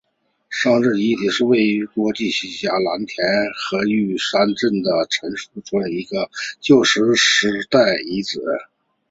[0.49, 5.29] 上陈遗址是位于中国陕西省蓝田县玉山镇上陈
[5.61, 6.09] 村的一处
[6.59, 8.41] 旧石器时代遗址。